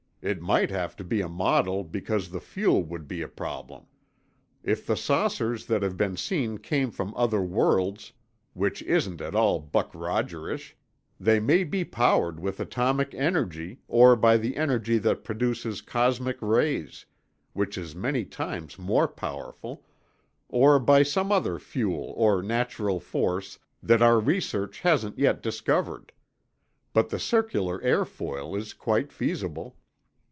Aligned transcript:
It 0.23 0.39
might 0.39 0.69
have 0.69 0.95
to 0.97 1.03
be 1.03 1.19
a 1.21 1.27
model 1.27 1.83
because 1.83 2.29
the 2.29 2.39
fuel 2.39 2.83
would 2.83 3.07
be 3.07 3.23
a 3.23 3.27
problem. 3.27 3.87
If 4.61 4.85
the 4.85 4.95
saucers 4.95 5.65
that 5.65 5.81
have 5.81 5.97
been 5.97 6.15
seen 6.15 6.59
came 6.59 6.91
from 6.91 7.11
other 7.15 7.41
worlds, 7.41 8.13
which 8.53 8.83
isn't 8.83 9.19
at 9.19 9.33
all 9.33 9.59
Buck 9.59 9.91
Rogerish, 9.95 10.75
they 11.19 11.39
may 11.39 11.63
be 11.63 11.83
powered 11.83 12.39
with 12.39 12.59
atomic 12.59 13.15
energy 13.15 13.79
or 13.87 14.15
by 14.15 14.37
the 14.37 14.57
energy 14.57 14.99
that 14.99 15.23
produces 15.23 15.81
cosmic 15.81 16.39
rays—which 16.39 17.75
is 17.75 17.95
many 17.95 18.23
times 18.23 18.77
more 18.77 19.07
powerful—or 19.07 20.77
by 20.81 21.01
some 21.01 21.31
other 21.31 21.57
fuel 21.57 22.13
or 22.15 22.43
natural 22.43 22.99
force 22.99 23.57
that 23.81 24.03
our 24.03 24.19
research 24.19 24.81
hasn't 24.81 25.17
yet 25.17 25.41
discovered. 25.41 26.11
But 26.93 27.09
the 27.09 27.17
circular 27.17 27.79
airfoil 27.79 28.55
is 28.55 28.73
quite 28.75 29.11
feasible. 29.11 29.77